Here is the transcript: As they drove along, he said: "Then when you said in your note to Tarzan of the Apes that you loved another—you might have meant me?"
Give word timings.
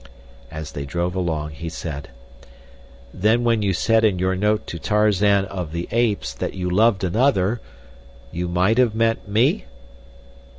As 0.49 0.71
they 0.71 0.83
drove 0.83 1.13
along, 1.13 1.51
he 1.51 1.69
said: 1.69 2.09
"Then 3.13 3.43
when 3.43 3.61
you 3.61 3.71
said 3.71 4.03
in 4.03 4.17
your 4.17 4.35
note 4.35 4.65
to 4.65 4.79
Tarzan 4.79 5.45
of 5.45 5.73
the 5.73 5.87
Apes 5.91 6.33
that 6.33 6.55
you 6.55 6.71
loved 6.71 7.03
another—you 7.03 8.47
might 8.47 8.79
have 8.79 8.95
meant 8.95 9.27
me?" 9.27 9.65